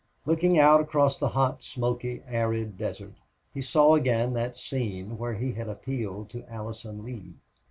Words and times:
Looking 0.25 0.57
out 0.57 0.81
across 0.81 1.19
the 1.19 1.27
hot, 1.27 1.61
smoky, 1.61 2.23
arid 2.25 2.75
desert 2.75 3.13
he 3.53 3.61
saw 3.61 3.93
again 3.93 4.33
that 4.33 4.57
scene 4.57 5.15
where 5.19 5.35
he 5.35 5.51
had 5.51 5.69
appealed 5.69 6.27
to 6.31 6.43
Allison 6.51 7.05
Lee. 7.05 7.35